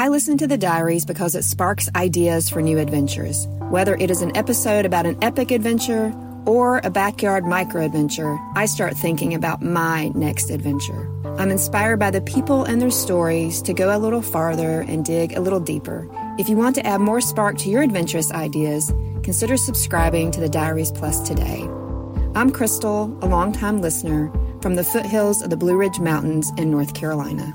I 0.00 0.06
listen 0.06 0.38
to 0.38 0.46
the 0.46 0.56
diaries 0.56 1.04
because 1.04 1.34
it 1.34 1.42
sparks 1.42 1.90
ideas 1.96 2.48
for 2.48 2.62
new 2.62 2.78
adventures. 2.78 3.48
Whether 3.68 3.96
it 3.96 4.12
is 4.12 4.22
an 4.22 4.36
episode 4.36 4.86
about 4.86 5.06
an 5.06 5.18
epic 5.22 5.50
adventure 5.50 6.14
or 6.46 6.80
a 6.84 6.88
backyard 6.88 7.44
micro 7.44 7.84
adventure, 7.84 8.38
I 8.54 8.66
start 8.66 8.96
thinking 8.96 9.34
about 9.34 9.60
my 9.60 10.10
next 10.14 10.50
adventure. 10.50 11.10
I'm 11.36 11.50
inspired 11.50 11.98
by 11.98 12.12
the 12.12 12.20
people 12.20 12.62
and 12.62 12.80
their 12.80 12.92
stories 12.92 13.60
to 13.62 13.74
go 13.74 13.94
a 13.94 13.98
little 13.98 14.22
farther 14.22 14.82
and 14.82 15.04
dig 15.04 15.32
a 15.32 15.40
little 15.40 15.58
deeper. 15.58 16.08
If 16.38 16.48
you 16.48 16.56
want 16.56 16.76
to 16.76 16.86
add 16.86 17.00
more 17.00 17.20
spark 17.20 17.58
to 17.58 17.68
your 17.68 17.82
adventurous 17.82 18.30
ideas, 18.30 18.92
consider 19.24 19.56
subscribing 19.56 20.30
to 20.30 20.38
the 20.38 20.48
Diaries 20.48 20.92
Plus 20.92 21.26
today. 21.26 21.62
I'm 22.36 22.52
Crystal, 22.52 23.06
a 23.20 23.26
longtime 23.26 23.80
listener 23.80 24.30
from 24.62 24.76
the 24.76 24.84
foothills 24.84 25.42
of 25.42 25.50
the 25.50 25.56
Blue 25.56 25.76
Ridge 25.76 25.98
Mountains 25.98 26.52
in 26.56 26.70
North 26.70 26.94
Carolina. 26.94 27.52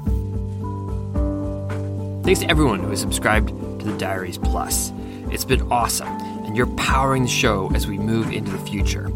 Thanks 2.23 2.39
to 2.39 2.49
everyone 2.49 2.79
who 2.79 2.89
has 2.89 3.01
subscribed 3.01 3.49
to 3.49 3.85
the 3.85 3.97
Diaries 3.97 4.37
Plus. 4.37 4.93
It's 5.29 5.43
been 5.43 5.61
awesome, 5.69 6.07
and 6.07 6.55
you're 6.55 6.73
powering 6.77 7.23
the 7.23 7.27
show 7.27 7.69
as 7.75 7.85
we 7.85 7.97
move 7.97 8.31
into 8.31 8.49
the 8.49 8.59
future. 8.59 9.11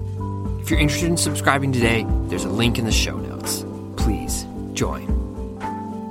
If 0.59 0.69
you're 0.69 0.79
interested 0.81 1.07
in 1.07 1.15
subscribing 1.15 1.71
today, 1.71 2.05
there's 2.25 2.43
a 2.43 2.49
link 2.49 2.77
in 2.77 2.83
the 2.83 2.91
show 2.91 3.15
notes. 3.15 3.63
Please 3.95 4.45
join. 4.73 5.07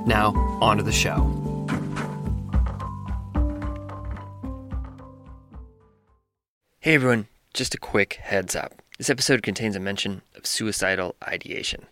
Now, 0.07 0.31
on 0.59 0.77
to 0.77 0.83
the 0.83 0.91
show. 0.91 1.21
Hey 6.79 6.95
everyone, 6.95 7.27
just 7.53 7.75
a 7.75 7.77
quick 7.77 8.15
heads 8.15 8.55
up. 8.55 8.73
This 8.97 9.11
episode 9.11 9.43
contains 9.43 9.75
a 9.75 9.79
mention 9.79 10.23
of 10.35 10.47
suicidal 10.47 11.15
ideation. 11.21 11.85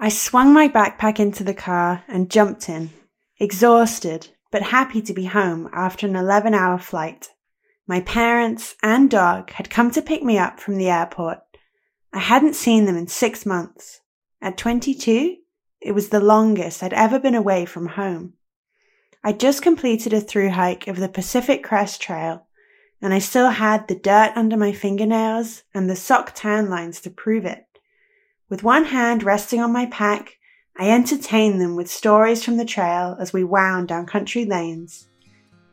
I 0.00 0.08
swung 0.08 0.52
my 0.52 0.66
backpack 0.66 1.20
into 1.20 1.44
the 1.44 1.54
car 1.54 2.02
and 2.08 2.28
jumped 2.28 2.68
in, 2.68 2.90
exhausted 3.40 4.28
but 4.50 4.62
happy 4.62 5.00
to 5.00 5.14
be 5.14 5.24
home 5.24 5.68
after 5.72 6.06
an 6.06 6.16
11 6.16 6.54
hour 6.54 6.78
flight. 6.78 7.30
My 7.86 8.00
parents 8.00 8.76
and 8.82 9.10
dog 9.10 9.50
had 9.52 9.70
come 9.70 9.90
to 9.92 10.02
pick 10.02 10.22
me 10.22 10.38
up 10.38 10.60
from 10.60 10.76
the 10.76 10.88
airport. 10.88 11.40
I 12.12 12.18
hadn't 12.18 12.54
seen 12.54 12.84
them 12.84 12.96
in 12.96 13.06
six 13.06 13.46
months. 13.46 14.00
At 14.42 14.56
22, 14.56 15.36
it 15.80 15.92
was 15.92 16.08
the 16.08 16.20
longest 16.20 16.82
I'd 16.82 16.92
ever 16.92 17.18
been 17.18 17.34
away 17.34 17.64
from 17.64 17.86
home. 17.86 18.34
I'd 19.22 19.40
just 19.40 19.62
completed 19.62 20.12
a 20.12 20.20
through 20.20 20.50
hike 20.50 20.88
of 20.88 20.98
the 20.98 21.08
Pacific 21.08 21.62
Crest 21.62 22.00
Trail, 22.00 22.46
and 23.02 23.14
I 23.14 23.18
still 23.18 23.50
had 23.50 23.86
the 23.86 23.94
dirt 23.94 24.32
under 24.34 24.56
my 24.56 24.72
fingernails 24.72 25.62
and 25.74 25.88
the 25.88 25.96
sock 25.96 26.32
tan 26.34 26.68
lines 26.68 27.00
to 27.02 27.10
prove 27.10 27.44
it. 27.44 27.66
With 28.48 28.62
one 28.62 28.86
hand 28.86 29.22
resting 29.22 29.60
on 29.60 29.72
my 29.72 29.86
pack, 29.86 30.38
I 30.80 30.88
entertained 30.88 31.60
them 31.60 31.76
with 31.76 31.90
stories 31.90 32.42
from 32.42 32.56
the 32.56 32.64
trail 32.64 33.14
as 33.20 33.34
we 33.34 33.44
wound 33.44 33.88
down 33.88 34.06
country 34.06 34.46
lanes. 34.46 35.08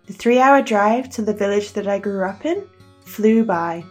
The 0.06 0.12
three 0.12 0.38
hour 0.38 0.62
drive 0.62 1.10
to 1.12 1.22
the 1.22 1.34
village 1.34 1.72
that 1.72 1.88
I 1.88 1.98
grew 1.98 2.26
up 2.26 2.46
in 2.46 2.68
flew 3.06 3.46
by. 3.46 3.86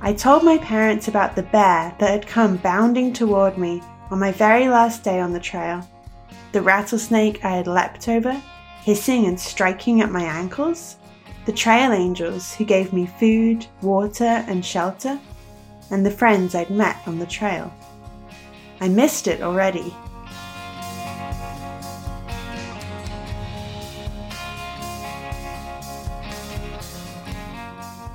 I 0.00 0.12
told 0.16 0.44
my 0.44 0.58
parents 0.58 1.08
about 1.08 1.34
the 1.34 1.42
bear 1.42 1.96
that 1.98 2.10
had 2.10 2.28
come 2.28 2.58
bounding 2.58 3.12
toward 3.12 3.58
me 3.58 3.82
on 4.12 4.20
my 4.20 4.30
very 4.30 4.68
last 4.68 5.02
day 5.02 5.18
on 5.18 5.32
the 5.32 5.40
trail, 5.40 5.84
the 6.52 6.62
rattlesnake 6.62 7.44
I 7.44 7.56
had 7.56 7.66
leapt 7.66 8.08
over, 8.08 8.40
hissing 8.82 9.26
and 9.26 9.40
striking 9.40 10.00
at 10.00 10.12
my 10.12 10.22
ankles, 10.22 10.98
the 11.46 11.52
trail 11.52 11.92
angels 11.92 12.54
who 12.54 12.64
gave 12.64 12.92
me 12.92 13.06
food, 13.06 13.66
water, 13.82 14.44
and 14.48 14.64
shelter, 14.64 15.18
and 15.90 16.04
the 16.04 16.10
friends 16.10 16.54
I'd 16.54 16.70
met 16.70 16.96
on 17.06 17.18
the 17.18 17.26
trail. 17.26 17.72
I 18.80 18.88
missed 18.88 19.26
it 19.26 19.42
already. 19.42 19.94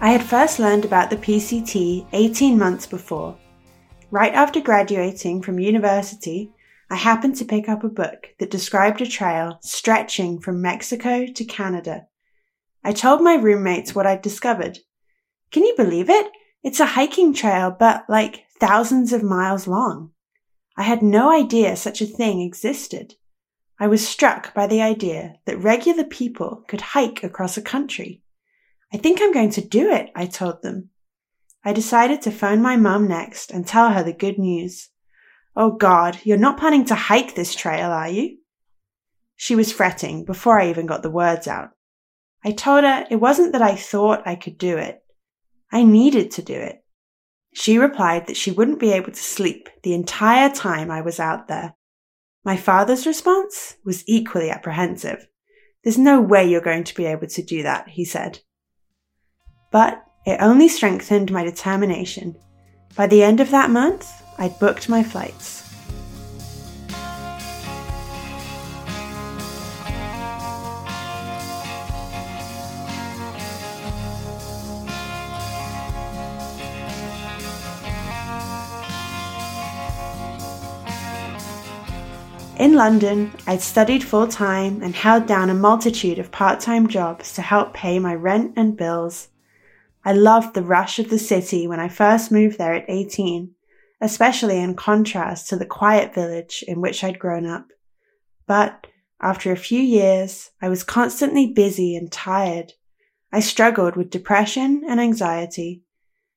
I 0.02 0.12
had 0.12 0.24
first 0.24 0.60
learned 0.60 0.86
about 0.86 1.10
the 1.10 1.18
PCT 1.18 2.08
18 2.14 2.58
months 2.58 2.88
before. 2.88 3.38
Right 4.12 4.34
after 4.34 4.62
graduating 4.62 5.42
from 5.42 5.60
university, 5.60 6.52
I 6.90 6.96
happened 6.96 7.36
to 7.36 7.46
pick 7.46 7.70
up 7.70 7.84
a 7.84 7.90
book 7.90 8.30
that 8.40 8.50
described 8.50 9.02
a 9.02 9.06
trail 9.06 9.60
stretching 9.62 10.40
from 10.40 10.62
Mexico 10.62 11.28
to 11.28 11.46
Canada. 11.46 12.08
I 12.84 12.94
told 12.94 13.22
my 13.22 13.36
roommates 13.36 13.94
what 13.94 14.08
I'd 14.08 14.22
discovered. 14.22 14.80
Can 15.52 15.64
you 15.64 15.74
believe 15.76 16.10
it? 16.10 16.32
It's 16.64 16.80
a 16.80 16.86
hiking 16.86 17.34
trail, 17.34 17.76
but 17.78 18.06
like 18.10 18.46
thousands 18.60 19.14
of 19.14 19.24
miles 19.24 19.68
long. 19.68 20.12
I 20.78 20.84
had 20.84 21.02
no 21.02 21.32
idea 21.32 21.76
such 21.76 22.02
a 22.02 22.06
thing 22.06 22.42
existed. 22.42 23.16
I 23.80 23.88
was 23.88 24.08
struck 24.08 24.54
by 24.54 24.68
the 24.68 24.82
idea 24.82 25.36
that 25.46 25.58
regular 25.58 26.04
people 26.04 26.64
could 26.68 26.82
hike 26.82 27.24
across 27.24 27.58
a 27.58 27.62
country. 27.62 28.22
I 28.94 28.98
think 28.98 29.22
I'm 29.22 29.34
going 29.34 29.52
to 29.52 29.62
do 29.62 29.92
it, 29.92 30.10
I 30.16 30.26
told 30.26 30.62
them. 30.62 30.90
I 31.64 31.74
decided 31.74 32.22
to 32.24 32.32
phone 32.32 32.62
my 32.62 32.78
mum 32.78 33.08
next 33.08 33.52
and 33.52 33.66
tell 33.66 33.92
her 33.92 34.04
the 34.04 34.14
good 34.14 34.38
news. 34.38 34.90
Oh 35.56 35.72
God, 35.72 36.20
you're 36.24 36.38
not 36.38 36.58
planning 36.58 36.86
to 36.86 36.96
hike 36.96 37.36
this 37.36 37.54
trail, 37.54 37.92
are 37.92 38.10
you? 38.10 38.38
She 39.36 39.56
was 39.56 39.72
fretting 39.72 40.26
before 40.26 40.60
I 40.60 40.70
even 40.70 40.86
got 40.86 41.04
the 41.04 41.12
words 41.12 41.48
out. 41.48 41.72
I 42.44 42.52
told 42.52 42.84
her 42.84 43.06
it 43.10 43.18
wasn't 43.18 43.52
that 43.54 43.62
I 43.62 43.76
thought 43.76 44.28
I 44.28 44.36
could 44.36 44.58
do 44.58 44.78
it. 44.78 45.04
I 45.72 45.84
needed 45.84 46.32
to 46.32 46.42
do 46.42 46.54
it. 46.54 46.84
She 47.54 47.78
replied 47.78 48.28
that 48.28 48.38
she 48.38 48.52
wouldn't 48.52 48.80
be 48.80 48.92
able 48.92 49.12
to 49.12 49.20
sleep 49.20 49.70
the 49.84 49.94
entire 49.94 50.50
time 50.50 50.90
I 50.92 51.02
was 51.02 51.20
out 51.20 51.48
there. 51.48 51.76
My 52.46 52.56
father's 52.56 53.06
response 53.06 53.76
was 53.84 54.04
equally 54.08 54.50
apprehensive. 54.50 55.28
There's 55.84 55.98
no 55.98 56.22
way 56.22 56.48
you're 56.48 56.62
going 56.62 56.84
to 56.86 56.96
be 56.96 57.06
able 57.06 57.28
to 57.28 57.44
do 57.44 57.64
that, 57.64 57.90
he 57.90 58.06
said. 58.06 58.40
But 59.72 60.04
it 60.26 60.42
only 60.42 60.68
strengthened 60.68 61.32
my 61.32 61.44
determination. 61.44 62.36
By 62.96 63.08
the 63.08 63.24
end 63.24 63.40
of 63.40 63.52
that 63.52 63.70
month, 63.70 64.10
I'd 64.38 64.60
booked 64.60 64.90
my 64.90 65.04
flights. 65.04 65.69
In 82.60 82.74
London, 82.74 83.32
I'd 83.48 83.62
studied 83.62 84.04
full 84.04 84.28
time 84.28 84.84
and 84.84 84.94
held 84.94 85.26
down 85.26 85.50
a 85.50 85.54
multitude 85.54 86.20
of 86.20 86.30
part 86.30 86.60
time 86.60 86.90
jobs 86.90 87.34
to 87.36 87.42
help 87.42 87.74
pay 87.74 88.00
my 88.00 88.14
rent 88.14 88.52
and 88.58 88.76
bills. 88.76 89.30
I 90.04 90.12
loved 90.12 90.54
the 90.54 90.62
rush 90.62 91.00
of 91.00 91.10
the 91.10 91.20
city 91.20 91.68
when 91.68 91.80
I 91.80 91.88
first 91.88 92.34
moved 92.34 92.58
there 92.58 92.74
at 92.74 92.90
18, 92.90 93.56
especially 94.02 94.60
in 94.60 94.76
contrast 94.76 95.48
to 95.48 95.56
the 95.56 95.66
quiet 95.66 96.14
village 96.14 96.62
in 96.68 96.82
which 96.82 97.02
I'd 97.02 97.18
grown 97.18 97.46
up. 97.46 97.70
But 98.46 98.88
after 99.22 99.54
a 99.54 99.58
few 99.58 99.82
years, 99.82 100.52
I 100.62 100.68
was 100.68 100.84
constantly 100.84 101.54
busy 101.54 101.96
and 101.96 102.12
tired. 102.12 102.74
I 103.32 103.40
struggled 103.40 103.96
with 103.96 104.10
depression 104.10 104.84
and 104.86 105.00
anxiety, 105.00 105.84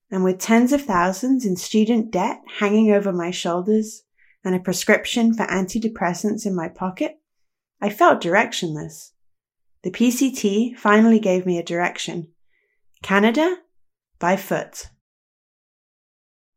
and 0.08 0.22
with 0.22 0.38
tens 0.38 0.72
of 0.72 0.82
thousands 0.82 1.44
in 1.44 1.56
student 1.56 2.12
debt 2.12 2.42
hanging 2.60 2.92
over 2.92 3.12
my 3.12 3.32
shoulders, 3.32 4.04
and 4.44 4.54
a 4.54 4.60
prescription 4.60 5.34
for 5.34 5.44
antidepressants 5.46 6.46
in 6.46 6.54
my 6.54 6.68
pocket, 6.68 7.18
I 7.80 7.90
felt 7.90 8.22
directionless. 8.22 9.10
The 9.82 9.90
PCT 9.90 10.76
finally 10.76 11.18
gave 11.18 11.46
me 11.46 11.58
a 11.58 11.64
direction. 11.64 12.28
Canada 13.02 13.56
by 14.18 14.36
foot. 14.36 14.90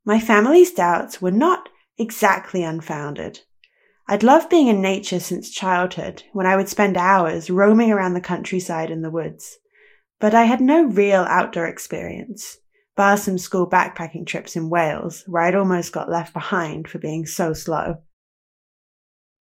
My 0.05 0.19
family's 0.19 0.71
doubts 0.71 1.21
were 1.21 1.31
not 1.31 1.69
exactly 1.97 2.63
unfounded. 2.63 3.39
I'd 4.07 4.21
loved 4.21 4.51
being 4.51 4.67
in 4.67 4.81
nature 4.81 5.19
since 5.19 5.49
childhood, 5.49 6.21
when 6.31 6.45
I 6.45 6.55
would 6.55 6.69
spend 6.69 6.95
hours 6.95 7.49
roaming 7.49 7.91
around 7.91 8.13
the 8.13 8.21
countryside 8.21 8.91
and 8.91 9.03
the 9.03 9.09
woods. 9.09 9.57
But 10.19 10.35
I 10.35 10.43
had 10.43 10.61
no 10.61 10.83
real 10.85 11.21
outdoor 11.21 11.65
experience 11.65 12.57
bar 12.95 13.17
some 13.17 13.37
school 13.37 13.69
backpacking 13.69 14.25
trips 14.25 14.55
in 14.55 14.69
Wales, 14.69 15.23
where 15.27 15.43
I'd 15.43 15.55
almost 15.55 15.91
got 15.91 16.09
left 16.09 16.33
behind 16.33 16.87
for 16.87 16.99
being 16.99 17.25
so 17.25 17.53
slow. 17.53 17.97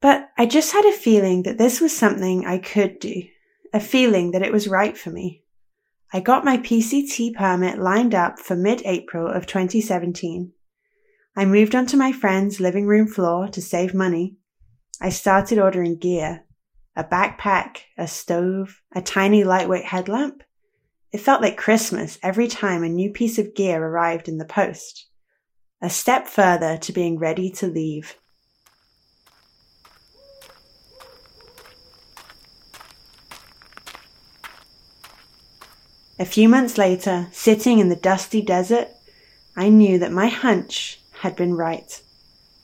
But 0.02 0.30
I 0.38 0.46
just 0.46 0.74
had 0.74 0.86
a 0.86 0.92
feeling 0.92 1.44
that 1.44 1.58
this 1.58 1.80
was 1.80 1.96
something 1.96 2.46
I 2.46 2.58
could 2.58 3.00
do, 3.00 3.24
a 3.74 3.80
feeling 3.80 4.32
that 4.32 4.42
it 4.42 4.52
was 4.52 4.68
right 4.68 4.98
for 4.98 5.12
me. 5.12 5.44
I 6.12 6.20
got 6.20 6.46
my 6.46 6.58
PCT 6.58 7.34
permit 7.34 7.80
lined 7.80 8.14
up 8.14 8.38
for 8.38 8.56
mid-April 8.56 9.28
of 9.28 9.48
2017. 9.48 10.52
I 11.36 11.46
moved 11.46 11.74
onto 11.74 11.98
my 11.98 12.12
friend's 12.12 12.60
living 12.60 12.86
room 12.86 13.08
floor 13.08 13.48
to 13.48 13.62
save 13.62 13.94
money. 13.94 14.38
I 15.02 15.10
started 15.10 15.58
ordering 15.58 15.98
gear, 15.98 16.44
a 16.96 17.04
backpack, 17.04 17.78
a 17.98 18.08
stove, 18.08 18.82
a 18.94 19.02
tiny 19.02 19.44
lightweight 19.44 19.86
headlamp. 19.86 20.44
It 21.14 21.22
felt 21.22 21.44
like 21.44 21.58
Christmas 21.58 22.18
every 22.24 22.48
time 22.48 22.84
a 22.84 22.90
new 22.90 23.12
piece 23.12 23.38
of 23.38 23.54
gear 23.54 23.86
arrived 23.86 24.28
in 24.28 24.40
the 24.40 24.46
post. 24.46 25.06
A 25.80 25.90
step 25.90 26.28
further 26.28 26.76
to 26.78 26.92
being 26.92 27.20
ready 27.20 27.52
to 27.52 27.68
leave. 27.68 28.18
A 36.18 36.26
few 36.26 36.50
months 36.50 36.80
later, 36.80 37.28
sitting 37.32 37.78
in 37.78 37.90
the 37.90 37.96
dusty 37.96 38.42
desert, 38.42 38.88
I 39.56 39.70
knew 39.70 40.00
that 40.00 40.12
my 40.12 40.28
hunch 40.30 41.00
had 41.12 41.36
been 41.36 41.54
right. 41.54 42.02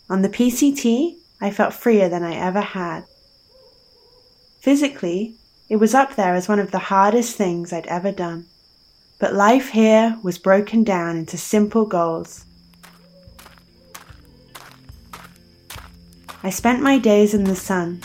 On 0.10 0.24
the 0.24 0.30
PCT, 0.30 1.18
I 1.40 1.52
felt 1.52 1.74
freer 1.74 2.10
than 2.10 2.24
I 2.24 2.34
ever 2.34 2.62
had. 2.62 3.04
Physically, 4.60 5.36
it 5.70 5.76
was 5.76 5.94
up 5.94 6.16
there 6.16 6.34
as 6.34 6.50
one 6.50 6.60
of 6.60 6.72
the 6.72 6.80
hardest 6.80 7.36
things 7.36 7.72
I'd 7.72 7.86
ever 7.86 8.12
done. 8.12 8.48
But 9.20 9.36
life 9.36 9.70
here 9.70 10.18
was 10.24 10.40
broken 10.40 10.84
down 10.84 11.16
into 11.16 11.38
simple 11.38 11.86
goals. 11.86 12.46
I 16.42 16.50
spent 16.50 16.82
my 16.82 16.98
days 16.98 17.34
in 17.34 17.44
the 17.44 17.56
sun, 17.56 18.02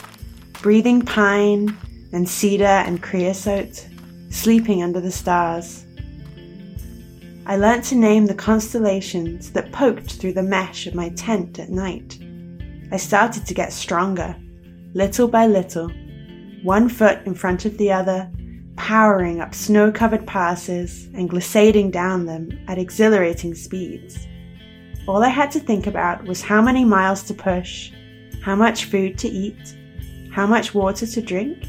breathing 0.61 1.03
pine 1.03 1.77
and 2.13 2.29
cedar 2.29 2.65
and 2.65 3.03
creosote, 3.03 3.87
sleeping 4.29 4.83
under 4.83 5.01
the 5.01 5.13
stars. 5.13 5.87
I 7.47 7.57
learnt 7.57 7.85
to 7.87 7.95
name 7.95 8.27
the 8.27 8.35
constellations 8.35 9.53
that 9.53 9.73
poked 9.73 10.15
through 10.15 10.33
the 10.33 10.43
mesh 10.43 10.87
of 10.87 10.95
my 10.95 11.11
tent 11.11 11.59
at 11.59 11.71
night. 11.71 12.19
I 12.91 12.97
started 12.97 13.47
to 13.47 13.55
get 13.55 13.73
stronger, 13.73 14.37
little 14.95 15.29
by 15.29 15.47
little, 15.47 15.91
one 16.65 16.89
foot 16.89 17.19
in 17.27 17.35
front 17.35 17.67
of 17.67 17.77
the 17.79 17.93
other, 17.93 18.29
powering 18.77 19.41
up 19.41 19.55
snow 19.55 19.93
covered 19.93 20.27
passes 20.27 21.07
and 21.15 21.31
glissading 21.31 21.93
down 21.93 22.25
them 22.25 22.49
at 22.67 22.79
exhilarating 22.79 23.55
speeds. 23.55 24.27
All 25.07 25.23
I 25.23 25.29
had 25.29 25.51
to 25.53 25.61
think 25.61 25.87
about 25.87 26.25
was 26.25 26.41
how 26.41 26.63
many 26.63 26.83
miles 26.83 27.23
to 27.25 27.35
push, 27.35 27.93
how 28.43 28.57
much 28.57 28.87
food 28.87 29.19
to 29.19 29.29
eat, 29.29 29.77
how 30.33 30.47
much 30.47 30.75
water 30.75 31.07
to 31.07 31.21
drink, 31.21 31.65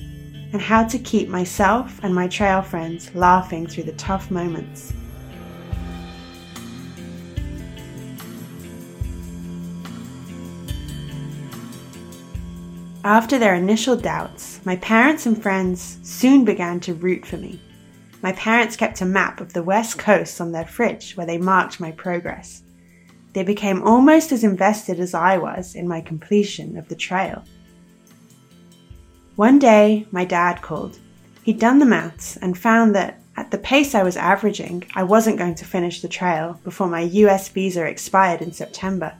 and 0.53 0.61
how 0.61 0.85
to 0.85 0.97
keep 0.97 1.27
myself 1.27 1.99
and 2.01 2.15
my 2.15 2.29
trail 2.29 2.61
friends 2.61 3.13
laughing 3.13 3.67
through 3.67 3.83
the 3.83 3.91
tough 3.93 4.31
moments. 4.31 4.93
After 13.05 13.37
their 13.37 13.53
initial 13.53 13.95
doubts, 13.95 14.59
my 14.65 14.77
parents 14.77 15.27
and 15.27 15.39
friends 15.39 15.99
soon 16.01 16.43
began 16.43 16.79
to 16.79 16.95
root 16.95 17.23
for 17.23 17.37
me. 17.37 17.61
My 18.23 18.31
parents 18.31 18.75
kept 18.75 18.99
a 18.99 19.05
map 19.05 19.39
of 19.39 19.53
the 19.53 19.61
West 19.61 19.99
Coast 19.99 20.41
on 20.41 20.51
their 20.51 20.65
fridge 20.65 21.15
where 21.15 21.27
they 21.27 21.37
marked 21.37 21.79
my 21.79 21.91
progress. 21.91 22.63
They 23.33 23.43
became 23.43 23.83
almost 23.83 24.31
as 24.31 24.43
invested 24.43 24.99
as 24.99 25.13
I 25.13 25.37
was 25.37 25.75
in 25.75 25.87
my 25.87 26.01
completion 26.01 26.77
of 26.77 26.87
the 26.87 26.95
trail. 26.95 27.43
One 29.35 29.59
day, 29.59 30.07
my 30.09 30.25
dad 30.25 30.63
called. 30.63 30.97
He'd 31.43 31.59
done 31.59 31.77
the 31.77 31.85
maths 31.85 32.37
and 32.37 32.57
found 32.57 32.95
that 32.95 33.21
at 33.37 33.51
the 33.51 33.59
pace 33.59 33.93
I 33.93 34.01
was 34.01 34.17
averaging, 34.17 34.83
I 34.95 35.03
wasn't 35.03 35.37
going 35.37 35.53
to 35.55 35.65
finish 35.65 36.01
the 36.01 36.07
trail 36.07 36.59
before 36.63 36.87
my 36.87 37.01
US 37.01 37.49
visa 37.49 37.85
expired 37.85 38.41
in 38.41 38.51
September. 38.51 39.15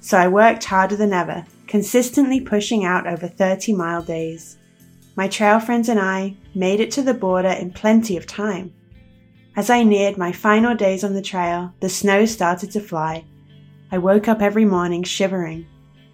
So 0.00 0.18
I 0.18 0.28
worked 0.28 0.64
harder 0.64 0.96
than 0.96 1.14
ever 1.14 1.46
consistently 1.66 2.40
pushing 2.40 2.84
out 2.84 3.06
over 3.06 3.26
30 3.26 3.72
mile 3.72 4.02
days. 4.02 4.58
My 5.16 5.28
trail 5.28 5.60
friends 5.60 5.88
and 5.88 6.00
I 6.00 6.36
made 6.54 6.80
it 6.80 6.90
to 6.92 7.02
the 7.02 7.14
border 7.14 7.48
in 7.48 7.72
plenty 7.72 8.16
of 8.16 8.26
time. 8.26 8.72
As 9.56 9.70
I 9.70 9.84
neared 9.84 10.18
my 10.18 10.32
final 10.32 10.74
days 10.74 11.04
on 11.04 11.14
the 11.14 11.22
trail, 11.22 11.72
the 11.80 11.88
snow 11.88 12.26
started 12.26 12.72
to 12.72 12.80
fly. 12.80 13.24
I 13.92 13.98
woke 13.98 14.26
up 14.26 14.42
every 14.42 14.64
morning 14.64 15.04
shivering. 15.04 15.66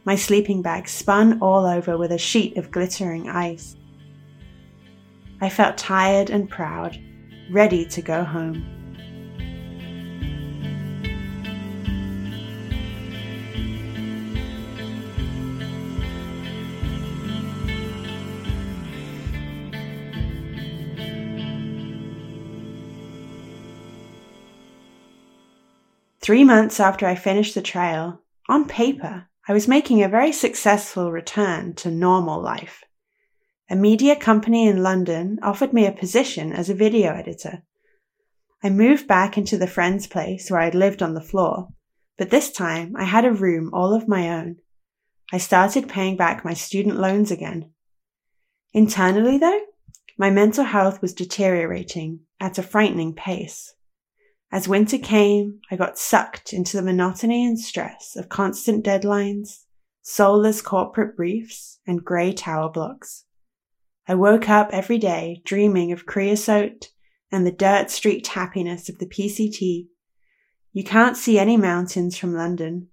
My 0.05 0.17
sleeping 0.17 0.61
bag 0.61 0.89
spun 0.89 1.39
all 1.41 1.65
over 1.65 1.97
with 1.97 2.13
a 2.13 2.19
sheet 2.19 2.57
of 2.59 2.71
glittering 2.71 3.29
ice. 3.29 3.77
I 5.41 5.49
felt 5.49 5.79
tired 5.79 6.29
and 6.29 6.51
proud, 6.51 6.99
ready 7.51 7.87
to 7.87 8.03
go 8.03 8.25
home. 8.25 8.80
Three 26.31 26.45
months 26.45 26.79
after 26.79 27.07
I 27.07 27.17
finished 27.17 27.57
the 27.57 27.61
trail, 27.61 28.21
on 28.49 28.69
paper, 28.69 29.27
I 29.49 29.53
was 29.53 29.67
making 29.67 30.01
a 30.01 30.09
very 30.09 30.31
successful 30.31 31.11
return 31.11 31.75
to 31.75 31.91
normal 31.91 32.41
life. 32.41 32.85
A 33.69 33.75
media 33.75 34.15
company 34.15 34.69
in 34.69 34.81
London 34.81 35.41
offered 35.43 35.73
me 35.73 35.87
a 35.87 35.91
position 35.91 36.53
as 36.53 36.71
a 36.71 36.75
video 36.75 37.15
editor. 37.15 37.65
I 38.63 38.71
moved 38.71 39.09
back 39.09 39.37
into 39.37 39.59
the 39.59 39.67
friend's 39.67 40.07
place 40.07 40.53
where 40.53 40.61
I'd 40.61 40.77
lived 40.77 41.03
on 41.03 41.15
the 41.15 41.21
floor, 41.21 41.71
but 42.17 42.31
this 42.31 42.53
time 42.53 42.95
I 42.97 43.07
had 43.07 43.25
a 43.25 43.33
room 43.33 43.69
all 43.73 43.93
of 43.93 44.07
my 44.07 44.31
own. 44.31 44.59
I 45.33 45.39
started 45.39 45.89
paying 45.89 46.17
back 46.17 46.45
my 46.45 46.55
student 46.55 46.97
loans 46.97 47.33
again. 47.33 47.73
Internally, 48.73 49.37
though, 49.37 49.63
my 50.17 50.31
mental 50.31 50.63
health 50.63 51.03
was 51.03 51.13
deteriorating 51.13 52.21
at 52.39 52.57
a 52.57 52.63
frightening 52.63 53.15
pace. 53.15 53.75
As 54.53 54.67
winter 54.67 54.99
came, 54.99 55.61
I 55.71 55.77
got 55.77 55.99
sucked 55.99 56.53
into 56.53 56.77
the 56.77 56.83
monotony 56.83 57.47
and 57.47 57.59
stress 57.59 58.17
of 58.17 58.29
constant 58.29 58.85
deadlines, 58.85 59.65
soulless 60.03 60.61
corporate 60.61 61.17
briefs, 61.17 61.79
and 61.87 62.05
grey 62.05 62.33
tower 62.33 62.69
blocks. 62.69 63.27
I 64.09 64.17
woke 64.17 64.49
up 64.49 64.71
every 64.73 64.99
day 64.99 65.41
dreaming 65.45 65.93
of 65.93 66.05
creosote 66.05 66.89
and 67.31 67.47
the 67.47 67.53
dirt 67.53 67.91
streaked 67.91 68.27
happiness 68.29 68.89
of 68.89 68.99
the 68.99 69.07
PCT. 69.07 69.87
You 70.73 70.85
can't 70.85 71.17
see 71.17 71.39
any 71.39 71.57
mountains 71.57 72.19
from 72.19 72.35
London. 72.35 72.89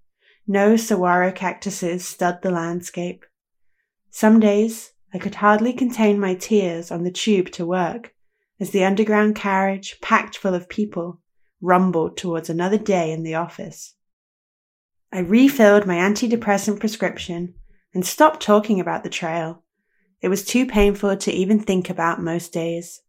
No 0.46 0.76
saguaro 0.76 1.32
cactuses 1.32 2.06
stud 2.06 2.42
the 2.42 2.52
landscape. 2.52 3.24
Some 4.10 4.38
days 4.38 4.92
I 5.12 5.18
could 5.18 5.36
hardly 5.36 5.72
contain 5.72 6.20
my 6.20 6.34
tears 6.34 6.92
on 6.92 7.02
the 7.02 7.10
tube 7.10 7.50
to 7.52 7.66
work 7.66 8.14
as 8.60 8.70
the 8.70 8.84
underground 8.84 9.34
carriage, 9.34 9.98
packed 10.00 10.36
full 10.38 10.54
of 10.54 10.68
people, 10.68 11.20
rumbled 11.60 12.16
towards 12.16 12.48
another 12.48 12.78
day 12.78 13.12
in 13.12 13.22
the 13.22 13.34
office. 13.34 13.94
I 15.12 15.20
refilled 15.20 15.86
my 15.86 15.96
antidepressant 15.96 16.80
prescription 16.80 17.54
and 17.94 18.04
stopped 18.06 18.42
talking 18.42 18.78
about 18.78 19.04
the 19.04 19.10
trail. 19.10 19.64
It 20.20 20.28
was 20.28 20.44
too 20.44 20.66
painful 20.66 21.16
to 21.16 21.32
even 21.32 21.60
think 21.60 21.88
about 21.88 22.20
most 22.20 22.52
days. 22.52 23.02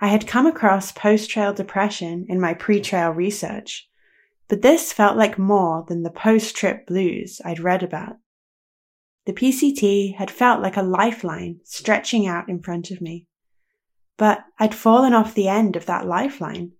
I 0.00 0.08
had 0.08 0.26
come 0.26 0.46
across 0.46 0.92
post 0.92 1.30
trail 1.30 1.52
depression 1.52 2.26
in 2.28 2.40
my 2.40 2.54
pre 2.54 2.80
trail 2.80 3.10
research, 3.10 3.88
but 4.48 4.62
this 4.62 4.92
felt 4.92 5.16
like 5.16 5.38
more 5.38 5.84
than 5.88 6.02
the 6.02 6.10
post 6.10 6.56
trip 6.56 6.86
blues 6.86 7.40
I'd 7.44 7.60
read 7.60 7.82
about. 7.82 8.16
The 9.26 9.32
PCT 9.32 10.14
had 10.16 10.30
felt 10.30 10.62
like 10.62 10.76
a 10.76 10.82
lifeline 10.82 11.60
stretching 11.64 12.26
out 12.26 12.48
in 12.48 12.62
front 12.62 12.90
of 12.90 13.00
me. 13.00 13.26
But 14.16 14.44
I'd 14.58 14.74
fallen 14.74 15.12
off 15.12 15.34
the 15.34 15.48
end 15.48 15.76
of 15.76 15.86
that 15.86 16.06
lifeline 16.06 16.72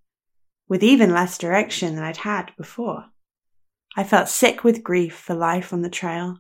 with 0.68 0.82
even 0.82 1.12
less 1.12 1.38
direction 1.38 1.94
than 1.94 2.04
I'd 2.04 2.18
had 2.18 2.52
before. 2.56 3.06
I 3.96 4.04
felt 4.04 4.28
sick 4.28 4.64
with 4.64 4.82
grief 4.82 5.14
for 5.16 5.34
life 5.34 5.72
on 5.72 5.82
the 5.82 5.90
trail. 5.90 6.38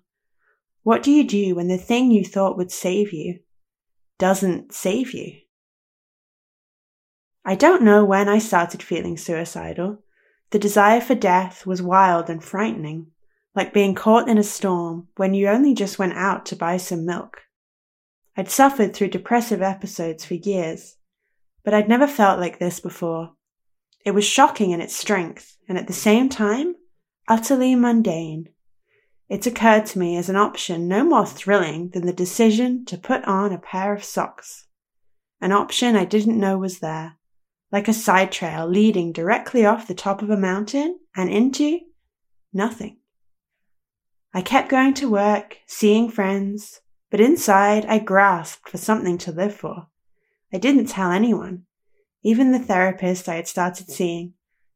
What 0.82 1.02
do 1.02 1.10
you 1.10 1.24
do 1.24 1.54
when 1.54 1.68
the 1.68 1.78
thing 1.78 2.10
you 2.10 2.24
thought 2.24 2.56
would 2.56 2.70
save 2.70 3.12
you 3.12 3.40
doesn't 4.18 4.72
save 4.72 5.12
you? 5.12 5.38
I 7.44 7.54
don't 7.54 7.82
know 7.82 8.04
when 8.04 8.28
I 8.28 8.38
started 8.38 8.82
feeling 8.82 9.16
suicidal. 9.16 10.02
The 10.50 10.58
desire 10.58 11.00
for 11.00 11.14
death 11.14 11.64
was 11.66 11.80
wild 11.80 12.28
and 12.28 12.42
frightening, 12.42 13.08
like 13.54 13.72
being 13.72 13.94
caught 13.94 14.28
in 14.28 14.38
a 14.38 14.42
storm 14.42 15.08
when 15.16 15.32
you 15.32 15.48
only 15.48 15.72
just 15.72 15.98
went 15.98 16.14
out 16.14 16.46
to 16.46 16.56
buy 16.56 16.76
some 16.76 17.06
milk. 17.06 17.42
I'd 18.36 18.50
suffered 18.50 18.94
through 18.94 19.08
depressive 19.08 19.62
episodes 19.62 20.24
for 20.24 20.34
years, 20.34 20.96
but 21.64 21.72
I'd 21.72 21.88
never 21.88 22.06
felt 22.06 22.38
like 22.38 22.58
this 22.58 22.80
before. 22.80 23.32
It 24.06 24.14
was 24.14 24.24
shocking 24.24 24.70
in 24.70 24.80
its 24.80 24.94
strength, 24.94 25.56
and 25.68 25.76
at 25.76 25.88
the 25.88 25.92
same 25.92 26.28
time, 26.28 26.76
utterly 27.26 27.74
mundane. 27.74 28.50
It 29.28 29.44
occurred 29.48 29.86
to 29.86 29.98
me 29.98 30.16
as 30.16 30.28
an 30.28 30.36
option 30.36 30.86
no 30.86 31.02
more 31.02 31.26
thrilling 31.26 31.88
than 31.88 32.06
the 32.06 32.12
decision 32.12 32.84
to 32.84 32.96
put 32.96 33.24
on 33.24 33.52
a 33.52 33.58
pair 33.58 33.92
of 33.92 34.04
socks. 34.04 34.68
An 35.40 35.50
option 35.50 35.96
I 35.96 36.04
didn't 36.04 36.38
know 36.38 36.56
was 36.56 36.78
there, 36.78 37.16
like 37.72 37.88
a 37.88 37.92
side 37.92 38.30
trail 38.30 38.64
leading 38.68 39.10
directly 39.10 39.66
off 39.66 39.88
the 39.88 39.94
top 39.94 40.22
of 40.22 40.30
a 40.30 40.36
mountain 40.36 41.00
and 41.16 41.28
into 41.28 41.80
nothing. 42.52 42.98
I 44.32 44.40
kept 44.40 44.68
going 44.68 44.94
to 44.94 45.10
work, 45.10 45.58
seeing 45.66 46.12
friends, 46.12 46.80
but 47.10 47.20
inside 47.20 47.84
I 47.86 47.98
grasped 47.98 48.68
for 48.68 48.78
something 48.78 49.18
to 49.18 49.32
live 49.32 49.56
for. 49.56 49.88
I 50.52 50.58
didn't 50.58 50.86
tell 50.86 51.10
anyone. 51.10 51.65
Even 52.26 52.50
the 52.50 52.58
therapist 52.58 53.28
I 53.28 53.36
had 53.36 53.46
started 53.46 53.88
seeing, 53.88 54.34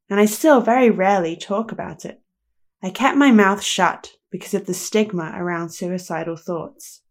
and 0.08 0.20
I 0.20 0.26
still 0.26 0.60
very 0.60 0.88
rarely 0.88 1.34
talk 1.34 1.72
about 1.72 2.04
it. 2.04 2.22
I 2.80 2.90
kept 2.90 3.16
my 3.16 3.32
mouth 3.32 3.60
shut 3.60 4.12
because 4.30 4.54
of 4.54 4.66
the 4.66 4.72
stigma 4.72 5.32
around 5.34 5.70
suicidal 5.70 6.36
thoughts. 6.36 7.02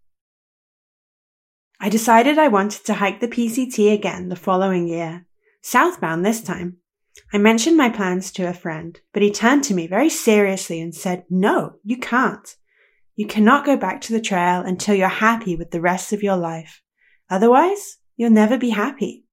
I 1.81 1.89
decided 1.89 2.37
I 2.37 2.47
wanted 2.47 2.85
to 2.85 2.93
hike 2.93 3.19
the 3.19 3.27
PCT 3.27 3.93
again 3.93 4.29
the 4.29 4.37
following 4.37 4.87
year, 4.87 5.25
southbound 5.61 6.25
this 6.25 6.41
time. 6.41 6.77
I 7.33 7.37
mentioned 7.37 7.75
my 7.75 7.89
plans 7.89 8.31
to 8.31 8.47
a 8.47 8.53
friend, 8.53 8.97
but 9.11 9.21
he 9.21 9.31
turned 9.31 9.65
to 9.65 9.73
me 9.73 9.87
very 9.87 10.09
seriously 10.09 10.79
and 10.79 10.95
said, 10.95 11.25
No, 11.29 11.73
you 11.83 11.97
can't. 11.97 12.55
You 13.17 13.27
cannot 13.27 13.65
go 13.65 13.75
back 13.75 13.99
to 14.01 14.13
the 14.13 14.21
trail 14.21 14.61
until 14.61 14.95
you're 14.95 15.09
happy 15.09 15.57
with 15.57 15.71
the 15.71 15.81
rest 15.81 16.13
of 16.13 16.23
your 16.23 16.37
life. 16.37 16.81
Otherwise, 17.29 17.97
you'll 18.15 18.29
never 18.29 18.57
be 18.57 18.69
happy. 18.69 19.25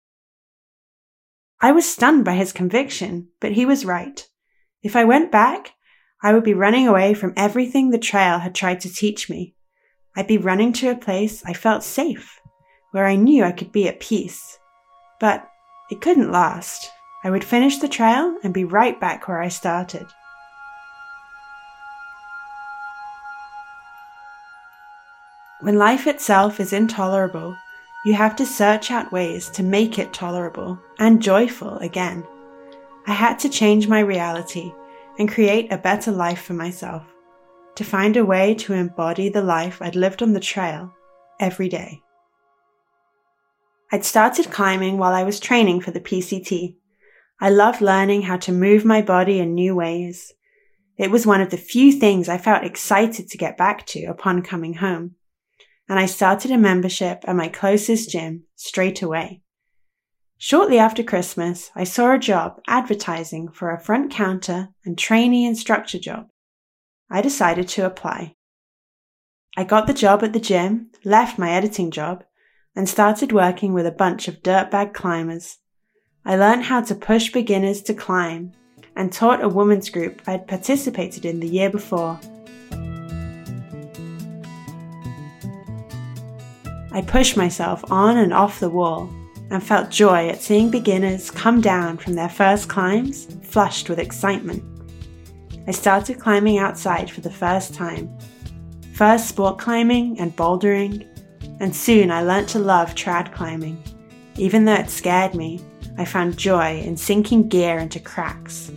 I 1.60 1.72
was 1.72 1.90
stunned 1.90 2.25
by 2.25 2.34
his 2.34 2.52
conviction, 2.52 3.28
but 3.40 3.52
he 3.52 3.64
was 3.64 3.86
right. 3.86 4.26
If 4.82 4.94
I 4.94 5.04
went 5.04 5.32
back, 5.32 5.72
I 6.22 6.34
would 6.34 6.44
be 6.44 6.54
running 6.54 6.86
away 6.86 7.14
from 7.14 7.32
everything 7.36 7.90
the 7.90 7.98
trail 7.98 8.38
had 8.38 8.54
tried 8.54 8.80
to 8.80 8.92
teach 8.92 9.30
me. 9.30 9.54
I'd 10.14 10.26
be 10.26 10.38
running 10.38 10.72
to 10.75 10.90
a 10.90 10.96
place 10.96 11.42
I 11.44 11.54
felt 11.54 11.82
safe, 11.82 12.40
where 12.92 13.06
I 13.06 13.16
knew 13.16 13.42
I 13.42 13.52
could 13.52 13.72
be 13.72 13.88
at 13.88 14.00
peace. 14.00 14.58
But 15.18 15.48
it 15.90 16.00
couldn't 16.00 16.30
last. 16.30 16.90
I 17.25 17.30
would 17.30 17.44
finish 17.44 17.78
the 17.78 17.88
trail 17.88 18.36
and 18.42 18.52
be 18.52 18.64
right 18.64 19.00
back 19.00 19.26
where 19.26 19.40
I 19.40 19.48
started. 19.48 20.06
When 25.60 25.78
life 25.78 26.06
itself 26.06 26.60
is 26.60 26.72
intolerable, 26.72 27.56
you 28.06 28.14
have 28.14 28.36
to 28.36 28.46
search 28.46 28.92
out 28.92 29.10
ways 29.10 29.50
to 29.50 29.64
make 29.64 29.98
it 29.98 30.12
tolerable 30.12 30.78
and 31.00 31.20
joyful 31.20 31.76
again. 31.78 32.25
I 33.04 33.12
had 33.12 33.36
to 33.40 33.48
change 33.48 33.88
my 33.88 33.98
reality 33.98 34.72
and 35.18 35.28
create 35.28 35.72
a 35.72 35.78
better 35.78 36.12
life 36.12 36.40
for 36.42 36.52
myself, 36.52 37.02
to 37.75 37.82
find 37.82 38.16
a 38.16 38.25
way 38.25 38.54
to 38.54 38.75
embody 38.75 39.28
the 39.28 39.42
life 39.42 39.82
I'd 39.82 39.96
lived 39.96 40.22
on 40.22 40.34
the 40.34 40.38
trail 40.38 40.94
every 41.40 41.68
day. 41.68 42.00
I'd 43.90 44.04
started 44.04 44.52
climbing 44.52 44.98
while 44.98 45.12
I 45.12 45.25
was 45.25 45.40
training 45.40 45.80
for 45.80 45.90
the 45.90 45.98
PCT. 45.98 46.76
I 47.40 47.50
loved 47.50 47.80
learning 47.80 48.22
how 48.22 48.36
to 48.36 48.52
move 48.52 48.84
my 48.84 49.02
body 49.02 49.40
in 49.40 49.52
new 49.52 49.75
ways. 49.75 50.32
It 50.96 51.10
was 51.10 51.26
one 51.26 51.40
of 51.40 51.50
the 51.50 51.56
few 51.56 51.90
things 51.90 52.28
I 52.28 52.38
felt 52.38 52.62
excited 52.62 53.28
to 53.30 53.36
get 53.36 53.58
back 53.58 53.84
to 53.86 54.04
upon 54.04 54.42
coming 54.42 54.75
home. 54.75 55.15
And 55.88 55.99
I 55.99 56.07
started 56.07 56.50
a 56.50 56.59
membership 56.59 57.25
at 57.26 57.37
my 57.37 57.49
closest 57.49 58.11
gym 58.11 58.45
straight 58.57 59.02
away. 59.02 59.43
Shortly 60.38 60.78
after 60.78 61.02
Christmas, 61.02 61.71
I 61.75 61.85
saw 61.85 62.12
a 62.12 62.19
job 62.19 62.61
advertising 62.66 63.49
for 63.49 63.71
a 63.71 63.81
front 63.81 64.11
counter 64.11 64.69
and 64.85 64.99
trainee 64.99 65.47
instructor 65.47 65.99
job. 65.99 66.28
I 67.11 67.23
decided 67.23 67.69
to 67.69 67.87
apply. 67.87 68.35
I 69.57 69.64
got 69.64 69.87
the 69.87 69.95
job 69.95 70.23
at 70.23 70.35
the 70.35 70.40
gym, 70.40 70.90
left 71.05 71.38
my 71.38 71.50
editing 71.52 71.90
job, 71.90 72.25
and 72.75 72.87
started 72.87 73.33
working 73.33 73.73
with 73.73 73.87
a 73.87 73.90
bunch 73.90 74.28
of 74.28 74.43
dirtbag 74.43 74.93
climbers. 74.93 75.59
I 76.26 76.37
learned 76.37 76.64
how 76.64 76.83
to 76.83 76.95
push 76.95 77.33
beginners 77.33 77.81
to 77.83 77.95
climb 77.95 78.52
and 78.95 79.11
taught 79.11 79.43
a 79.43 79.49
women's 79.49 79.88
group 79.88 80.21
I'd 80.26 80.47
participated 80.47 81.25
in 81.25 81.40
the 81.40 81.49
year 81.49 81.71
before. 81.71 82.21
I 86.97 87.03
pushed 87.03 87.37
myself 87.37 87.85
on 87.93 88.17
and 88.17 88.33
off 88.33 88.59
the 88.59 88.71
wall 88.71 89.11
and 89.50 89.62
felt 89.62 89.91
joy 89.91 90.31
at 90.31 90.41
seeing 90.41 90.71
beginners 90.71 91.31
come 91.31 91.61
down 91.61 91.99
from 91.99 92.15
their 92.15 92.31
first 92.31 92.71
climbs 92.71 93.26
flushed 93.43 93.91
with 93.91 93.99
excitement. 93.99 94.65
I 95.69 95.73
started 95.73 96.19
climbing 96.19 96.57
outside 96.57 97.11
for 97.11 97.21
the 97.21 97.31
first 97.31 97.75
time. 97.75 98.17
First 98.95 99.29
sport 99.29 99.59
climbing 99.59 100.19
and 100.19 100.35
bouldering, 100.37 101.07
and 101.61 101.76
soon 101.76 102.11
I 102.11 102.23
learnt 102.23 102.49
to 102.50 102.61
love 102.61 102.95
trad 102.95 103.31
climbing. 103.31 103.83
Even 104.37 104.65
though 104.65 104.73
it 104.73 104.88
scared 104.88 105.35
me, 105.35 105.61
I 105.99 106.07
found 106.07 106.38
joy 106.38 106.81
in 106.81 106.97
sinking 106.97 107.49
gear 107.50 107.79
into 107.79 108.00
cracks. 108.00 108.73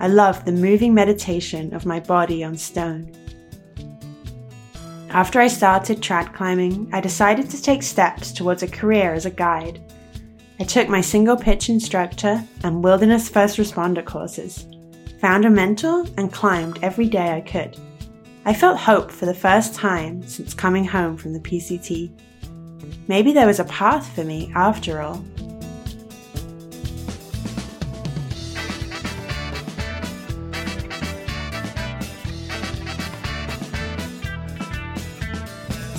I 0.00 0.08
loved 0.08 0.46
the 0.46 0.52
moving 0.52 0.94
meditation 0.94 1.74
of 1.74 1.84
my 1.84 2.00
body 2.00 2.42
on 2.44 2.56
stone. 2.56 3.12
After 5.12 5.40
I 5.40 5.48
started 5.48 6.00
trad 6.00 6.32
climbing, 6.32 6.88
I 6.90 7.02
decided 7.02 7.50
to 7.50 7.60
take 7.60 7.82
steps 7.82 8.32
towards 8.32 8.62
a 8.62 8.66
career 8.66 9.12
as 9.12 9.26
a 9.26 9.30
guide. 9.30 9.78
I 10.58 10.64
took 10.64 10.88
my 10.88 11.02
single 11.02 11.36
pitch 11.36 11.68
instructor 11.68 12.42
and 12.64 12.82
wilderness 12.82 13.28
first 13.28 13.58
responder 13.58 14.02
courses, 14.02 14.66
found 15.20 15.44
a 15.44 15.50
mentor, 15.50 16.06
and 16.16 16.32
climbed 16.32 16.78
every 16.80 17.10
day 17.10 17.30
I 17.36 17.42
could. 17.42 17.76
I 18.46 18.54
felt 18.54 18.78
hope 18.78 19.10
for 19.10 19.26
the 19.26 19.34
first 19.34 19.74
time 19.74 20.26
since 20.26 20.54
coming 20.54 20.86
home 20.86 21.18
from 21.18 21.34
the 21.34 21.40
PCT. 21.40 22.10
Maybe 23.06 23.34
there 23.34 23.46
was 23.46 23.60
a 23.60 23.64
path 23.64 24.14
for 24.14 24.24
me 24.24 24.50
after 24.54 25.02
all. 25.02 25.22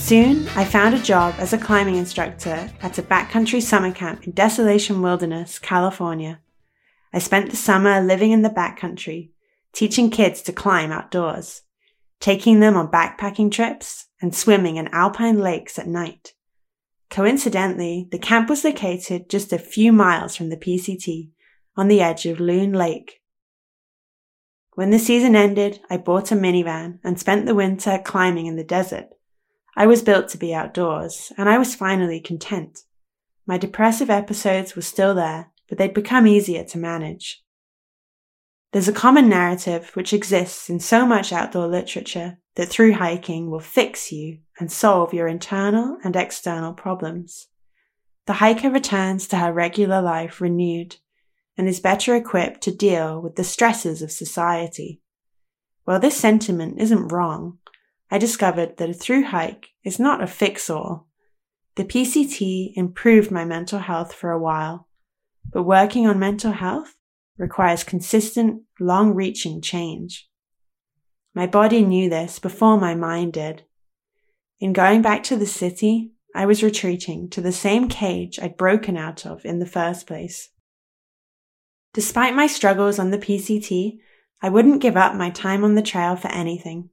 Soon, 0.03 0.49
I 0.49 0.65
found 0.65 0.93
a 0.93 1.01
job 1.01 1.33
as 1.37 1.53
a 1.53 1.57
climbing 1.57 1.95
instructor 1.95 2.69
at 2.81 2.97
a 2.97 3.01
backcountry 3.01 3.61
summer 3.61 3.93
camp 3.93 4.27
in 4.27 4.33
Desolation 4.33 5.01
Wilderness, 5.01 5.59
California. 5.59 6.41
I 7.13 7.19
spent 7.19 7.49
the 7.49 7.55
summer 7.55 8.01
living 8.01 8.33
in 8.33 8.41
the 8.41 8.49
backcountry, 8.49 9.29
teaching 9.71 10.09
kids 10.09 10.41
to 10.41 10.51
climb 10.51 10.91
outdoors, 10.91 11.61
taking 12.19 12.59
them 12.59 12.75
on 12.75 12.91
backpacking 12.91 13.49
trips, 13.49 14.07
and 14.21 14.35
swimming 14.35 14.75
in 14.75 14.89
alpine 14.89 15.39
lakes 15.39 15.79
at 15.79 15.87
night. 15.87 16.33
Coincidentally, 17.09 18.09
the 18.11 18.19
camp 18.19 18.49
was 18.49 18.65
located 18.65 19.29
just 19.29 19.53
a 19.53 19.57
few 19.57 19.93
miles 19.93 20.35
from 20.35 20.49
the 20.49 20.57
PCT 20.57 21.29
on 21.77 21.87
the 21.87 22.01
edge 22.01 22.25
of 22.25 22.41
Loon 22.41 22.73
Lake. 22.73 23.21
When 24.73 24.89
the 24.89 24.99
season 24.99 25.33
ended, 25.33 25.79
I 25.89 25.95
bought 25.95 26.33
a 26.33 26.35
minivan 26.35 26.99
and 27.05 27.17
spent 27.17 27.45
the 27.45 27.55
winter 27.55 28.01
climbing 28.03 28.47
in 28.47 28.57
the 28.57 28.65
desert 28.65 29.13
I 29.75 29.87
was 29.87 30.01
built 30.01 30.29
to 30.29 30.37
be 30.37 30.53
outdoors, 30.53 31.31
and 31.37 31.49
I 31.49 31.57
was 31.57 31.75
finally 31.75 32.19
content. 32.19 32.79
My 33.45 33.57
depressive 33.57 34.09
episodes 34.09 34.75
were 34.75 34.81
still 34.83 35.15
there, 35.15 35.51
but 35.67 35.77
they'd 35.77 35.93
become 35.93 36.27
easier 36.27 36.63
to 36.65 36.77
manage. 36.77 37.43
There's 38.71 38.87
a 38.87 38.93
common 38.93 39.29
narrative 39.29 39.91
which 39.95 40.13
exists 40.13 40.69
in 40.69 40.79
so 40.79 41.05
much 41.05 41.31
outdoor 41.31 41.67
literature 41.67 42.39
that 42.55 42.69
through 42.69 42.93
hiking 42.93 43.49
will 43.49 43.59
fix 43.59 44.11
you 44.11 44.39
and 44.59 44.71
solve 44.71 45.13
your 45.13 45.27
internal 45.27 45.97
and 46.03 46.15
external 46.15 46.73
problems. 46.73 47.47
The 48.25 48.33
hiker 48.33 48.69
returns 48.69 49.27
to 49.27 49.37
her 49.37 49.51
regular 49.51 50.01
life 50.01 50.39
renewed 50.39 50.97
and 51.57 51.67
is 51.67 51.79
better 51.79 52.15
equipped 52.15 52.61
to 52.61 52.75
deal 52.75 53.21
with 53.21 53.35
the 53.35 53.43
stresses 53.43 54.01
of 54.01 54.11
society. 54.11 55.01
While 55.83 55.99
this 55.99 56.17
sentiment 56.17 56.79
isn't 56.79 57.09
wrong, 57.09 57.59
I 58.13 58.19
discovered 58.19 58.77
that 58.77 58.91
a 58.91 58.93
through 58.93 59.23
hike 59.23 59.69
is 59.83 59.99
not 59.99 60.21
a 60.21 60.27
fix 60.27 60.69
all. 60.69 61.07
The 61.77 61.83
PCT 61.83 62.73
improved 62.75 63.31
my 63.31 63.43
mental 63.43 63.79
health 63.79 64.13
for 64.13 64.29
a 64.29 64.39
while, 64.39 64.87
but 65.51 65.63
working 65.63 66.05
on 66.05 66.19
mental 66.19 66.51
health 66.51 66.93
requires 67.39 67.83
consistent, 67.83 68.61
long 68.79 69.15
reaching 69.15 69.61
change. 69.61 70.29
My 71.33 71.47
body 71.47 71.83
knew 71.83 72.07
this 72.07 72.37
before 72.37 72.79
my 72.79 72.93
mind 72.93 73.33
did. 73.33 73.63
In 74.59 74.73
going 74.73 75.01
back 75.01 75.23
to 75.23 75.35
the 75.35 75.47
city, 75.47 76.11
I 76.35 76.45
was 76.45 76.61
retreating 76.61 77.31
to 77.31 77.41
the 77.41 77.51
same 77.51 77.89
cage 77.89 78.37
I'd 78.39 78.57
broken 78.57 78.95
out 78.95 79.25
of 79.25 79.43
in 79.43 79.57
the 79.57 79.65
first 79.65 80.05
place. 80.05 80.51
Despite 81.95 82.35
my 82.35 82.45
struggles 82.45 82.99
on 82.99 83.09
the 83.09 83.17
PCT, 83.17 83.97
I 84.39 84.49
wouldn't 84.49 84.83
give 84.83 84.97
up 84.97 85.15
my 85.15 85.31
time 85.31 85.63
on 85.63 85.73
the 85.73 85.81
trail 85.81 86.15
for 86.15 86.27
anything. 86.27 86.91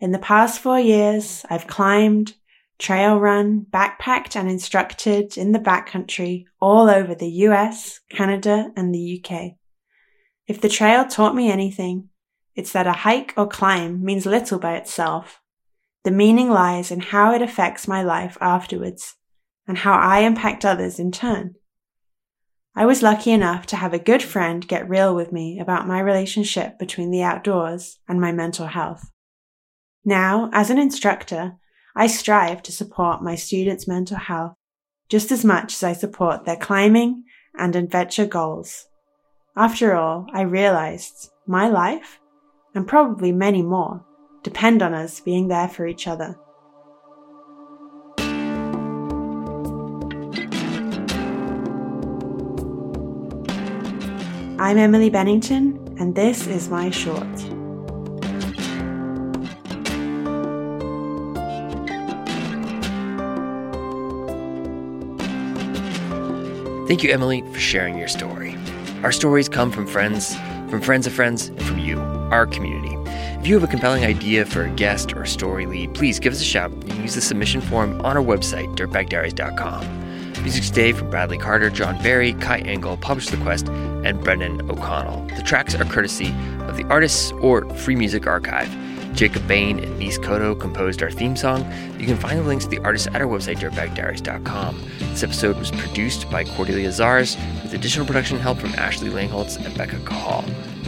In 0.00 0.12
the 0.12 0.18
past 0.18 0.60
four 0.60 0.78
years, 0.78 1.44
I've 1.48 1.66
climbed, 1.66 2.34
trail 2.78 3.18
run, 3.18 3.66
backpacked 3.70 4.36
and 4.36 4.50
instructed 4.50 5.36
in 5.38 5.52
the 5.52 5.58
backcountry 5.58 6.44
all 6.60 6.90
over 6.90 7.14
the 7.14 7.30
US, 7.48 8.00
Canada, 8.10 8.70
and 8.76 8.94
the 8.94 9.22
UK. 9.22 9.52
If 10.46 10.60
the 10.60 10.68
trail 10.68 11.06
taught 11.06 11.34
me 11.34 11.50
anything, 11.50 12.10
it's 12.54 12.72
that 12.72 12.86
a 12.86 12.92
hike 12.92 13.32
or 13.36 13.46
climb 13.46 14.04
means 14.04 14.26
little 14.26 14.58
by 14.58 14.76
itself. 14.76 15.40
The 16.04 16.10
meaning 16.10 16.50
lies 16.50 16.90
in 16.90 17.00
how 17.00 17.32
it 17.32 17.40
affects 17.40 17.88
my 17.88 18.02
life 18.02 18.36
afterwards 18.40 19.16
and 19.66 19.78
how 19.78 19.94
I 19.94 20.20
impact 20.20 20.64
others 20.64 20.98
in 20.98 21.10
turn. 21.12 21.54
I 22.76 22.86
was 22.86 23.02
lucky 23.02 23.30
enough 23.30 23.66
to 23.66 23.76
have 23.76 23.94
a 23.94 23.98
good 23.98 24.22
friend 24.22 24.66
get 24.66 24.88
real 24.88 25.14
with 25.14 25.32
me 25.32 25.60
about 25.60 25.86
my 25.86 26.00
relationship 26.00 26.78
between 26.78 27.10
the 27.10 27.22
outdoors 27.22 27.98
and 28.08 28.20
my 28.20 28.32
mental 28.32 28.66
health. 28.66 29.10
Now, 30.04 30.50
as 30.52 30.68
an 30.68 30.78
instructor, 30.78 31.54
I 31.96 32.08
strive 32.08 32.62
to 32.64 32.72
support 32.72 33.22
my 33.22 33.36
students' 33.36 33.88
mental 33.88 34.18
health 34.18 34.54
just 35.08 35.32
as 35.32 35.44
much 35.44 35.72
as 35.74 35.82
I 35.82 35.92
support 35.94 36.44
their 36.44 36.56
climbing 36.56 37.24
and 37.56 37.74
adventure 37.74 38.26
goals. 38.26 38.86
After 39.56 39.94
all, 39.94 40.26
I 40.32 40.42
realized 40.42 41.30
my 41.46 41.68
life, 41.68 42.20
and 42.74 42.86
probably 42.86 43.32
many 43.32 43.62
more, 43.62 44.04
depend 44.42 44.82
on 44.82 44.92
us 44.92 45.20
being 45.20 45.48
there 45.48 45.68
for 45.68 45.86
each 45.86 46.06
other. 46.06 46.36
I'm 54.58 54.78
Emily 54.78 55.10
Benington, 55.10 55.96
and 55.98 56.14
this 56.14 56.46
is 56.46 56.68
my 56.68 56.90
short. 56.90 57.63
Thank 66.86 67.02
you, 67.02 67.10
Emily, 67.10 67.40
for 67.50 67.60
sharing 67.60 67.96
your 67.96 68.08
story. 68.08 68.58
Our 69.02 69.12
stories 69.12 69.48
come 69.48 69.72
from 69.72 69.86
friends, 69.86 70.36
from 70.68 70.82
friends 70.82 71.06
of 71.06 71.14
friends, 71.14 71.48
and 71.48 71.62
from 71.62 71.78
you, 71.78 71.98
our 71.98 72.46
community. 72.46 72.94
If 73.40 73.46
you 73.46 73.54
have 73.54 73.64
a 73.64 73.66
compelling 73.66 74.04
idea 74.04 74.44
for 74.44 74.64
a 74.64 74.70
guest 74.70 75.14
or 75.14 75.22
a 75.22 75.26
story 75.26 75.64
lead, 75.64 75.94
please 75.94 76.18
give 76.18 76.34
us 76.34 76.42
a 76.42 76.44
shout. 76.44 76.70
Can 76.86 77.00
use 77.00 77.14
the 77.14 77.22
submission 77.22 77.62
form 77.62 78.00
on 78.02 78.18
our 78.18 78.22
website, 78.22 78.76
dirtbagdiaries.com. 78.76 80.02
Music 80.42 80.64
today 80.64 80.92
from 80.92 81.08
Bradley 81.08 81.38
Carter, 81.38 81.70
John 81.70 81.96
Barry, 82.02 82.34
Kai 82.34 82.58
Engel, 82.58 82.98
Publish 82.98 83.28
the 83.28 83.38
Quest, 83.38 83.68
and 83.68 84.22
Brendan 84.22 84.70
O'Connell. 84.70 85.26
The 85.36 85.42
tracks 85.42 85.74
are 85.74 85.84
courtesy 85.86 86.34
of 86.66 86.76
the 86.76 86.84
Artists 86.90 87.32
or 87.40 87.66
Free 87.76 87.96
Music 87.96 88.26
Archive. 88.26 88.68
Jacob 89.14 89.46
Bain 89.46 89.78
and 89.78 90.00
Mies 90.00 90.20
Koto 90.20 90.54
composed 90.54 91.02
our 91.02 91.10
theme 91.10 91.36
song. 91.36 91.70
You 91.98 92.06
can 92.06 92.16
find 92.16 92.38
the 92.38 92.42
links 92.42 92.64
to 92.64 92.70
the 92.70 92.80
artists 92.80 93.06
at 93.06 93.16
our 93.16 93.28
website, 93.28 93.58
dirtbagdiaries.com. 93.58 94.90
This 94.98 95.22
episode 95.22 95.56
was 95.56 95.70
produced 95.70 96.30
by 96.30 96.44
Cordelia 96.44 96.88
Zars, 96.88 97.36
with 97.62 97.74
additional 97.74 98.06
production 98.06 98.38
help 98.38 98.58
from 98.58 98.74
Ashley 98.74 99.10
Langholtz 99.10 99.64
and 99.64 99.76
Becca 99.76 99.96
Cahall. 99.98 100.44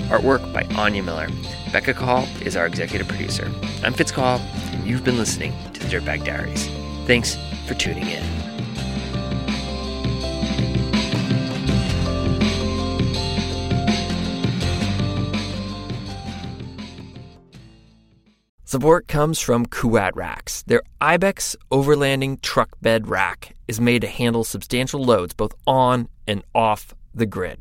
Artwork 0.09 0.53
by 0.53 0.65
Anya 0.77 1.03
Miller. 1.03 1.29
Becca 1.73 1.95
Cahall 1.95 2.27
is 2.43 2.57
our 2.57 2.67
executive 2.67 3.09
producer. 3.09 3.51
I'm 3.85 3.93
Fitz 3.93 4.13
Cahall, 4.13 4.41
and 4.73 4.87
you've 4.87 5.05
been 5.05 5.19
listening 5.19 5.53
to 5.73 5.81
the 5.81 5.87
Dirtbag 5.87 6.25
Diaries. 6.25 6.69
Thanks 7.07 7.37
for 7.67 7.75
tuning 7.75 8.09
in. 8.09 8.56
The 18.77 18.81
support 18.81 19.09
comes 19.09 19.41
from 19.41 19.65
Kuat 19.65 20.11
Racks. 20.17 20.63
Their 20.65 20.83
Ibex 21.01 21.57
overlanding 21.73 22.43
truck 22.43 22.77
bed 22.83 23.09
rack 23.09 23.57
is 23.67 23.81
made 23.81 24.03
to 24.03 24.07
handle 24.07 24.45
substantial 24.45 25.03
loads 25.03 25.33
both 25.33 25.55
on 25.67 26.11
and 26.27 26.45
off 26.55 26.95
the 27.15 27.25
grid. 27.25 27.59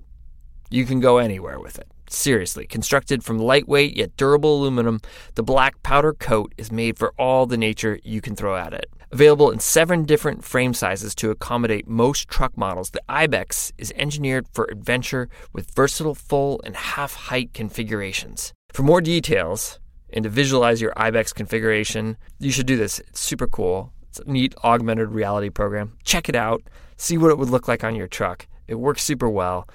You 0.70 0.84
can 0.84 1.00
go 1.00 1.20
anywhere 1.20 1.58
with 1.58 1.80
it. 1.80 1.88
Seriously, 2.10 2.68
constructed 2.68 3.24
from 3.24 3.40
lightweight 3.40 3.96
yet 3.96 4.18
durable 4.18 4.58
aluminum, 4.58 5.00
the 5.36 5.42
black 5.42 5.82
powder 5.84 6.12
coat 6.12 6.54
is 6.58 6.70
made 6.70 7.00
for 7.00 7.14
all 7.18 7.46
the 7.46 7.56
nature 7.56 7.98
you 8.04 8.20
can 8.20 8.36
throw 8.36 8.58
at 8.58 8.74
it. 8.74 8.90
Available 9.14 9.52
in 9.52 9.60
seven 9.60 10.04
different 10.04 10.44
frame 10.44 10.74
sizes 10.74 11.16
to 11.16 11.32
accommodate 11.32 11.88
most 11.88 12.28
truck 12.28 12.58
models, 12.58 12.90
the 12.90 13.02
Ibex 13.08 13.72
is 13.78 13.94
engineered 13.96 14.50
for 14.52 14.68
adventure 14.70 15.30
with 15.54 15.74
versatile 15.74 16.14
full 16.14 16.60
and 16.66 16.76
half 16.76 17.14
height 17.14 17.54
configurations. 17.54 18.52
For 18.74 18.84
more 18.84 19.00
details, 19.00 19.80
and 20.12 20.24
to 20.24 20.30
visualize 20.30 20.82
your 20.82 20.94
IBEX 20.94 21.34
configuration, 21.34 22.18
you 22.40 22.52
should 22.52 22.66
do 22.66 22.78
this. 22.78 23.00
It's 23.00 23.20
super 23.20 23.48
cool. 23.48 23.92
It's 24.10 24.20
a 24.20 24.32
neat 24.32 24.56
augmented 24.64 25.12
reality 25.12 25.50
program. 25.50 25.98
Check 26.04 26.30
it 26.30 26.36
out. 26.36 26.64
See 26.98 27.18
what 27.18 27.32
it 27.32 27.38
would 27.38 27.50
look 27.50 27.68
like 27.68 27.84
on 27.84 27.96
your 27.96 28.08
truck. 28.08 28.48
It 28.68 28.76
works 28.76 29.04
super 29.04 29.30
well. 29.30 29.68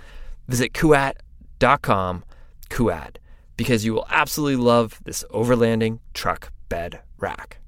Visit 0.48 0.72
kuat.com, 0.72 2.24
kuat, 2.70 3.16
because 3.56 3.84
you 3.84 3.92
will 3.92 4.06
absolutely 4.10 4.56
love 4.56 5.00
this 5.04 5.24
overlanding 5.30 5.98
truck 6.14 6.52
bed 6.68 7.00
rack. 7.18 7.59